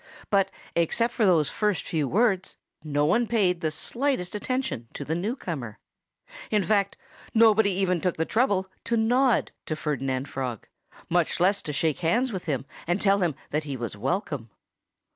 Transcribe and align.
But 0.31 0.49
except 0.75 1.13
for 1.13 1.27
those 1.27 1.51
first 1.51 1.83
few 1.83 2.07
words, 2.07 2.57
no 2.83 3.05
one 3.05 3.27
paid 3.27 3.61
the 3.61 3.69
slightest 3.69 4.33
attention 4.33 4.87
to 4.95 5.05
the 5.05 5.13
newcomer. 5.13 5.77
In 6.49 6.63
fact, 6.63 6.97
nobody 7.35 7.69
even 7.73 8.01
took 8.01 8.17
the 8.17 8.25
trouble 8.25 8.67
to 8.85 8.97
nod 8.97 9.51
to 9.67 9.75
Ferdinand 9.75 10.27
Frog 10.27 10.67
much 11.07 11.39
less 11.39 11.61
to 11.61 11.71
shake 11.71 11.99
hands 11.99 12.31
with 12.31 12.45
him 12.45 12.65
and 12.87 12.99
tell 12.99 13.19
him 13.19 13.35
that 13.51 13.65
he 13.65 13.77
was 13.77 13.95
welcome. 13.95 14.49